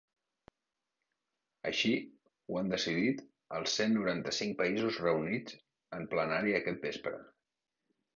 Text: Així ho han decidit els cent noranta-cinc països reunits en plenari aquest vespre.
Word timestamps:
Així 1.71 1.91
ho 2.53 2.57
han 2.61 2.71
decidit 2.73 3.21
els 3.57 3.75
cent 3.81 3.93
noranta-cinc 3.97 4.55
països 4.63 4.97
reunits 5.05 5.59
en 5.99 6.09
plenari 6.15 6.55
aquest 6.61 6.83
vespre. 6.89 7.13